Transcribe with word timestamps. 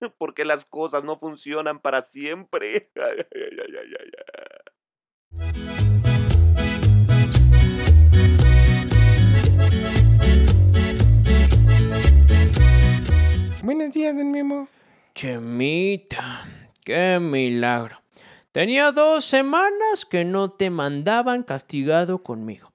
Porque 0.18 0.44
las 0.44 0.64
cosas 0.64 1.04
no 1.04 1.18
funcionan 1.18 1.80
para 1.80 2.02
siempre. 2.02 2.90
Buenos 13.62 13.92
días, 13.92 14.16
don 14.16 14.30
Memo. 14.30 14.68
Chemita, 15.14 16.46
qué 16.84 17.18
milagro. 17.20 17.98
Tenía 18.52 18.92
dos 18.92 19.24
semanas 19.24 20.06
que 20.08 20.24
no 20.24 20.50
te 20.50 20.70
mandaban 20.70 21.42
castigado 21.42 22.22
conmigo. 22.22 22.68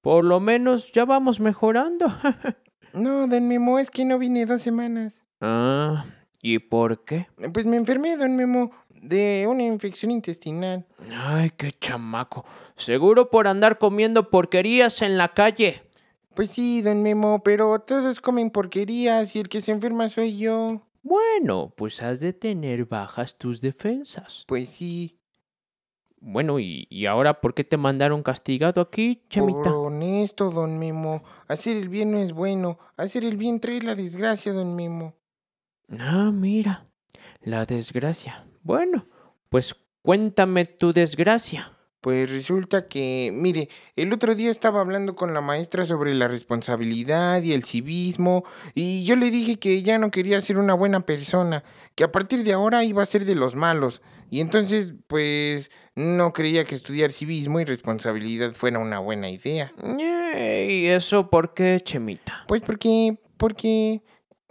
Por 0.00 0.24
lo 0.24 0.40
menos 0.40 0.92
ya 0.92 1.04
vamos 1.04 1.40
mejorando. 1.40 2.06
No, 2.92 3.28
don 3.28 3.46
Memo, 3.46 3.78
es 3.78 3.88
que 3.88 4.04
no 4.04 4.18
vine 4.18 4.46
dos 4.46 4.62
semanas. 4.62 5.22
ah, 5.40 6.06
¿y 6.42 6.58
por 6.58 7.04
qué? 7.04 7.26
Pues 7.52 7.66
me 7.66 7.76
enfermé, 7.76 8.16
don 8.16 8.36
Memo, 8.36 8.70
de 8.90 9.46
una 9.48 9.62
infección 9.62 10.10
intestinal. 10.10 10.86
Ay, 11.12 11.50
qué 11.56 11.70
chamaco. 11.72 12.44
Seguro 12.76 13.30
por 13.30 13.46
andar 13.46 13.78
comiendo 13.78 14.30
porquerías 14.30 15.02
en 15.02 15.16
la 15.16 15.32
calle. 15.34 15.82
Pues 16.34 16.50
sí, 16.50 16.80
don 16.82 17.02
Memo, 17.02 17.42
pero 17.42 17.78
todos 17.80 18.20
comen 18.20 18.50
porquerías 18.50 19.34
y 19.34 19.40
el 19.40 19.48
que 19.48 19.60
se 19.60 19.72
enferma 19.72 20.08
soy 20.08 20.38
yo. 20.38 20.82
Bueno, 21.02 21.72
pues 21.76 22.02
has 22.02 22.20
de 22.20 22.32
tener 22.32 22.84
bajas 22.86 23.36
tus 23.38 23.60
defensas. 23.60 24.44
Pues 24.46 24.68
sí, 24.68 25.16
Bueno, 26.22 26.58
¿y, 26.60 26.86
y 26.90 27.06
ahora 27.06 27.40
por 27.40 27.54
qué 27.54 27.64
te 27.64 27.78
mandaron 27.78 28.22
castigado 28.22 28.82
aquí, 28.82 29.22
Chemita? 29.30 29.62
por 29.62 29.72
honesto, 29.72 30.50
don 30.50 30.78
Memo. 30.78 31.22
Hacer 31.48 31.78
el 31.78 31.88
bien 31.88 32.12
no 32.12 32.18
es 32.18 32.32
bueno. 32.32 32.78
Hacer 32.98 33.24
el 33.24 33.38
bien 33.38 33.58
trae 33.60 33.80
la 33.80 33.94
desgracia, 33.94 34.52
don 34.52 34.76
Memo. 34.76 35.14
Ah, 35.98 36.30
mira, 36.32 36.86
la 37.42 37.66
desgracia. 37.66 38.44
Bueno, 38.62 39.08
pues 39.48 39.74
cuéntame 40.02 40.64
tu 40.64 40.92
desgracia. 40.92 41.72
Pues 42.00 42.30
resulta 42.30 42.88
que, 42.88 43.30
mire, 43.30 43.68
el 43.94 44.12
otro 44.14 44.34
día 44.34 44.50
estaba 44.50 44.80
hablando 44.80 45.14
con 45.14 45.34
la 45.34 45.42
maestra 45.42 45.84
sobre 45.84 46.14
la 46.14 46.28
responsabilidad 46.28 47.42
y 47.42 47.52
el 47.52 47.62
civismo, 47.62 48.42
y 48.74 49.04
yo 49.04 49.16
le 49.16 49.30
dije 49.30 49.58
que 49.58 49.82
ya 49.82 49.98
no 49.98 50.10
quería 50.10 50.40
ser 50.40 50.56
una 50.56 50.72
buena 50.72 51.04
persona, 51.04 51.62
que 51.96 52.04
a 52.04 52.10
partir 52.10 52.42
de 52.42 52.54
ahora 52.54 52.84
iba 52.84 53.02
a 53.02 53.06
ser 53.06 53.26
de 53.26 53.34
los 53.34 53.54
malos, 53.54 54.00
y 54.30 54.40
entonces, 54.40 54.94
pues, 55.08 55.70
no 55.94 56.32
creía 56.32 56.64
que 56.64 56.74
estudiar 56.74 57.12
civismo 57.12 57.60
y 57.60 57.66
responsabilidad 57.66 58.54
fuera 58.54 58.78
una 58.78 58.98
buena 58.98 59.28
idea. 59.28 59.70
¿Y 59.82 60.86
eso 60.86 61.28
por 61.28 61.52
qué, 61.52 61.82
Chemita? 61.84 62.44
Pues 62.48 62.62
porque, 62.62 63.18
porque, 63.36 64.02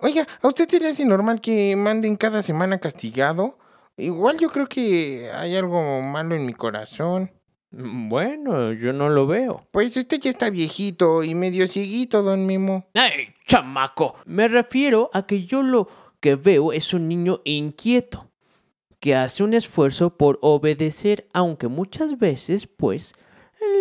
oiga, 0.01 0.27
¿a 0.41 0.47
usted 0.47 0.67
se 0.67 0.79
le 0.79 0.89
hace 0.89 1.05
normal 1.05 1.41
que 1.41 1.75
manden 1.75 2.15
cada 2.15 2.41
semana 2.41 2.79
castigado? 2.79 3.57
Igual 3.97 4.37
yo 4.39 4.49
creo 4.49 4.67
que 4.67 5.29
hay 5.33 5.55
algo 5.55 6.01
malo 6.01 6.35
en 6.35 6.45
mi 6.45 6.53
corazón. 6.53 7.31
Mm, 7.71 8.09
Bueno, 8.09 8.73
yo 8.73 8.93
no 8.93 9.09
lo 9.09 9.27
veo. 9.27 9.63
Pues 9.71 9.95
usted 9.97 10.19
ya 10.19 10.29
está 10.31 10.49
viejito 10.49 11.23
y 11.23 11.35
medio 11.35 11.67
cieguito, 11.67 12.23
don 12.23 12.45
Memo. 12.45 12.87
¡Ey, 12.93 13.33
chamaco! 13.45 14.15
Me 14.25 14.47
refiero 14.47 15.09
a 15.13 15.25
que 15.25 15.45
yo 15.45 15.61
lo 15.63 15.87
que 16.19 16.35
veo 16.35 16.71
es 16.73 16.93
un 16.93 17.07
niño 17.07 17.41
inquieto, 17.43 18.29
que 18.99 19.15
hace 19.15 19.43
un 19.43 19.53
esfuerzo 19.53 20.17
por 20.17 20.39
obedecer, 20.41 21.27
aunque 21.33 21.67
muchas 21.67 22.17
veces, 22.17 22.67
pues, 22.67 23.13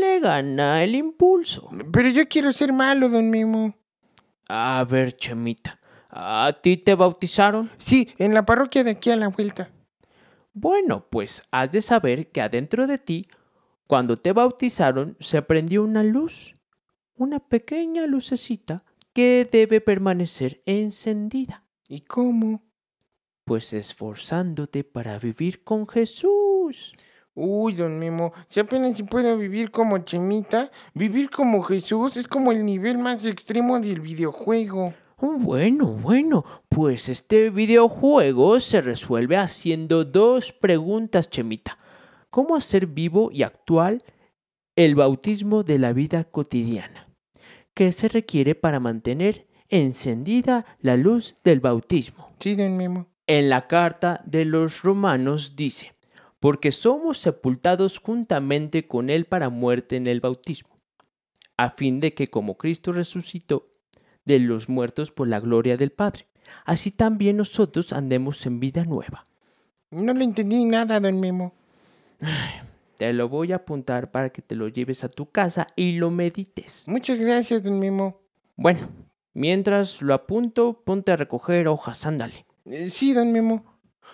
le 0.00 0.20
gana 0.20 0.82
el 0.84 0.94
impulso. 0.94 1.70
Pero 1.92 2.08
yo 2.08 2.28
quiero 2.28 2.52
ser 2.52 2.72
malo, 2.72 3.08
don 3.08 3.30
Memo. 3.30 3.74
A 4.48 4.84
ver, 4.88 5.16
Chemita, 5.16 5.78
¿a 6.08 6.50
ti 6.62 6.76
te 6.76 6.94
bautizaron? 6.94 7.70
Sí, 7.78 8.08
en 8.19 8.34
la 8.34 8.44
parroquia 8.44 8.84
de 8.84 8.92
aquí 8.92 9.10
a 9.10 9.16
la 9.16 9.28
vuelta. 9.28 9.70
Bueno, 10.52 11.06
pues 11.10 11.42
has 11.50 11.70
de 11.72 11.82
saber 11.82 12.30
que 12.30 12.41
adentro 12.41 12.86
de 12.86 12.98
ti, 12.98 13.26
cuando 13.86 14.16
te 14.16 14.32
bautizaron, 14.32 15.16
se 15.20 15.41
prendió 15.42 15.82
una 15.82 16.02
luz, 16.02 16.54
una 17.14 17.38
pequeña 17.38 18.06
lucecita 18.06 18.84
que 19.12 19.48
debe 19.50 19.80
permanecer 19.80 20.60
encendida, 20.66 21.64
¿Y 21.88 22.00
cómo? 22.00 22.62
pues 23.44 23.72
esforzándote 23.72 24.84
para 24.84 25.18
vivir 25.18 25.64
con 25.64 25.88
Jesús. 25.88 26.92
Uy, 27.34 27.74
don 27.74 27.98
Memo, 27.98 28.32
si 28.47 28.60
apenas 28.60 28.97
si 28.97 29.04
puedo 29.04 29.38
vivir 29.38 29.70
como 29.70 29.98
Chemita, 29.98 30.70
vivir 30.92 31.30
como 31.30 31.62
Jesús 31.62 32.16
es 32.18 32.28
como 32.28 32.52
el 32.52 32.66
nivel 32.66 32.98
más 32.98 33.24
extremo 33.24 33.80
del 33.80 34.00
videojuego. 34.00 34.92
Oh, 35.20 35.32
Bueno, 35.32 35.86
bueno, 35.86 36.44
pues 36.68 37.08
este 37.08 37.50
videojuego 37.50 38.60
se 38.60 38.80
resuelve 38.80 39.36
haciendo 39.36 40.04
dos 40.04 40.52
preguntas, 40.52 41.28
Chemita. 41.28 41.76
¿Cómo 42.30 42.54
hacer 42.54 42.86
vivo 42.86 43.30
y 43.32 43.42
actual 43.42 44.04
el 44.76 44.94
bautismo 44.94 45.64
de 45.64 45.80
la 45.80 45.92
vida 45.92 46.22
cotidiana? 46.22 47.04
¿Qué 47.74 47.90
se 47.90 48.06
requiere 48.06 48.54
para 48.54 48.78
mantener 48.78 49.48
encendida 49.68 50.64
la 50.78 50.96
luz 50.96 51.34
del 51.42 51.58
bautismo? 51.58 52.32
Sí, 52.38 52.54
don 52.54 52.76
Memo. 52.76 53.08
En 53.26 53.48
la 53.48 53.66
carta 53.66 54.22
de 54.24 54.44
los 54.44 54.82
romanos 54.82 55.56
dice, 55.56 55.96
porque 56.38 56.70
somos 56.70 57.18
sepultados 57.18 57.98
juntamente 57.98 58.86
con 58.86 59.10
Él 59.10 59.24
para 59.24 59.48
muerte 59.48 59.96
en 59.96 60.06
el 60.06 60.20
bautismo, 60.20 60.78
a 61.56 61.70
fin 61.70 61.98
de 61.98 62.14
que 62.14 62.28
como 62.28 62.56
Cristo 62.56 62.92
resucitó 62.92 63.64
de 64.28 64.39
los 64.39 64.69
muertos 64.69 65.11
por 65.11 65.27
la 65.27 65.41
gloria 65.41 65.77
del 65.77 65.91
Padre, 65.91 66.28
así 66.65 66.93
también 66.93 67.39
nosotros 67.39 67.93
andemos 67.93 68.44
en 68.47 68.61
vida 68.61 68.84
nueva. 68.84 69.25
No 69.91 70.12
le 70.12 70.22
entendí 70.22 70.65
nada, 70.66 71.00
don 71.00 71.19
Memo. 71.19 71.55
Te 72.99 73.12
lo 73.12 73.28
voy 73.28 73.53
a 73.53 73.56
apuntar 73.56 74.11
para 74.11 74.31
que 74.31 74.43
te 74.43 74.55
lo 74.55 74.69
lleves 74.69 75.03
a 75.03 75.09
tu 75.09 75.31
casa 75.31 75.66
y 75.77 75.93
lo 75.93 76.11
medites. 76.11 76.84
Muchas 76.87 77.19
gracias, 77.19 77.62
don 77.62 77.78
Memo. 77.78 78.21
Bueno, 78.56 78.89
mientras 79.33 80.03
lo 80.03 80.12
apunto, 80.12 80.83
ponte 80.84 81.12
a 81.12 81.16
recoger 81.16 81.66
hojas, 81.66 82.05
ándale. 82.05 82.45
Eh, 82.66 82.91
sí, 82.91 83.15
don 83.15 83.33
Memo. 83.33 83.65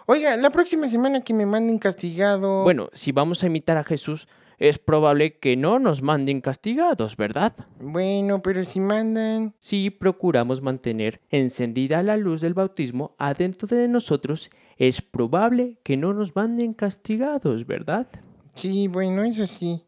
Oiga, 0.07 0.37
la 0.37 0.51
próxima 0.51 0.89
semana 0.89 1.23
que 1.23 1.35
me 1.35 1.47
manden 1.47 1.79
castigado. 1.79 2.63
Bueno, 2.63 2.89
si 2.93 3.11
vamos 3.11 3.43
a 3.43 3.47
imitar 3.47 3.79
a 3.79 3.85
Jesús, 3.85 4.29
es 4.59 4.78
probable 4.78 5.38
que 5.38 5.56
no 5.56 5.78
nos 5.78 6.03
manden 6.03 6.41
castigados, 6.41 7.16
¿verdad? 7.16 7.54
Bueno, 7.80 8.42
pero 8.42 8.65
si 8.65 8.80
mandan. 8.80 9.54
Si 9.59 9.91
procuramos 9.91 10.62
mantener 10.62 11.21
encendida 11.30 12.03
la 12.03 12.16
luz 12.16 12.41
del 12.41 12.54
bautismo 12.54 13.15
adentro 13.18 13.68
de 13.68 13.89
nosotros, 13.89 14.51
es 14.77 15.03
probable 15.03 15.78
que 15.83 15.97
no 15.97 16.12
nos 16.12 16.34
manden 16.34 16.74
castigados, 16.74 17.66
¿verdad? 17.66 18.09
Sí, 18.54 18.89
bueno, 18.89 19.22
eso 19.24 19.47
sí. 19.47 19.84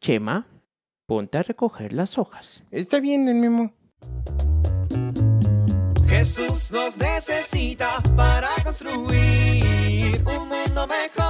Chema, 0.00 0.46
ponte 1.06 1.38
a 1.38 1.42
recoger 1.42 1.92
las 1.92 2.18
hojas. 2.18 2.62
Está 2.70 3.00
bien, 3.00 3.26
don 3.26 3.40
Memo. 3.40 3.72
Jesús 6.08 6.72
nos 6.72 6.98
necesita 6.98 8.02
para 8.16 8.48
construir 8.64 10.22
un 10.26 10.48
mundo 10.48 10.86
mejor 10.86 11.29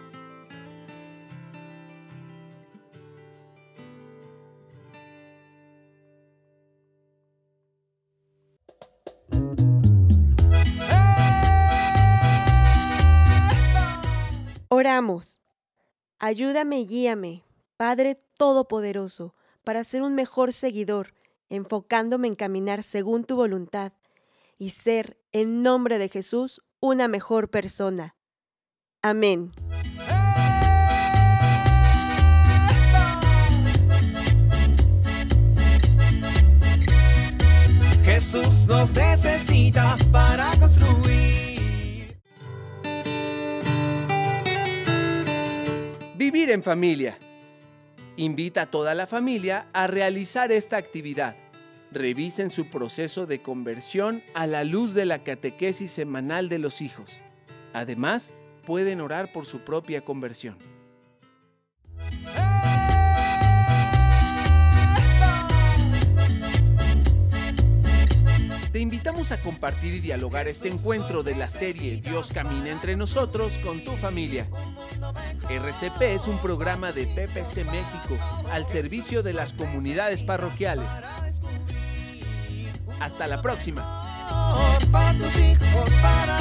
Ayúdame 16.19 16.81
y 16.81 16.87
guíame, 16.87 17.43
Padre 17.75 18.15
Todopoderoso, 18.37 19.33
para 19.63 19.83
ser 19.83 20.03
un 20.03 20.13
mejor 20.13 20.53
seguidor, 20.53 21.13
enfocándome 21.49 22.27
en 22.27 22.35
caminar 22.35 22.83
según 22.83 23.23
tu 23.23 23.35
voluntad 23.35 23.93
y 24.59 24.69
ser, 24.69 25.17
en 25.31 25.63
nombre 25.63 25.97
de 25.97 26.09
Jesús, 26.09 26.61
una 26.79 27.07
mejor 27.07 27.49
persona. 27.49 28.15
Amén. 29.01 29.51
Jesús 38.03 38.67
nos 38.67 38.93
necesita 38.93 39.97
para 40.11 40.51
construir. 40.59 41.50
Vivir 46.31 46.51
en 46.51 46.63
familia. 46.63 47.17
Invita 48.15 48.61
a 48.61 48.65
toda 48.65 48.95
la 48.95 49.05
familia 49.05 49.67
a 49.73 49.87
realizar 49.87 50.53
esta 50.53 50.77
actividad. 50.77 51.35
Revisen 51.91 52.49
su 52.49 52.69
proceso 52.69 53.25
de 53.25 53.41
conversión 53.41 54.23
a 54.33 54.47
la 54.47 54.63
luz 54.63 54.93
de 54.93 55.05
la 55.05 55.25
catequesis 55.25 55.91
semanal 55.91 56.47
de 56.47 56.59
los 56.59 56.79
hijos. 56.79 57.11
Además, 57.73 58.31
pueden 58.65 59.01
orar 59.01 59.29
por 59.33 59.45
su 59.45 59.59
propia 59.59 59.99
conversión. 59.99 60.55
Te 68.71 68.79
invitamos 68.79 69.33
a 69.33 69.41
compartir 69.41 69.95
y 69.95 69.99
dialogar 69.99 70.47
este 70.47 70.69
encuentro 70.69 71.23
de 71.23 71.35
la 71.35 71.47
serie 71.47 71.99
Dios 71.99 72.31
camina 72.33 72.69
entre 72.69 72.95
nosotros 72.95 73.57
con 73.57 73.83
tu 73.83 73.91
familia. 73.97 74.47
RCP 75.57 76.01
es 76.01 76.27
un 76.27 76.37
programa 76.39 76.91
de 76.91 77.05
PPC 77.07 77.65
México 77.65 78.17
al 78.51 78.65
servicio 78.65 79.21
de 79.23 79.33
las 79.33 79.53
comunidades 79.53 80.23
parroquiales. 80.23 80.87
Hasta 82.99 83.27
la 83.27 83.41
próxima. 83.41 83.81
Para 84.91 85.17
tus 85.17 85.37
hijos, 85.37 85.89
para 86.01 86.37